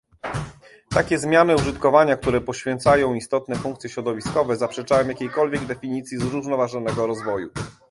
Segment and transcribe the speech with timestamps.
[0.89, 7.49] Takie zmiany użytkowania, które poświęcają istotne funkcje środowiskowe, zaprzeczają jakiejkolwiek definicji zrównoważonego rozwoju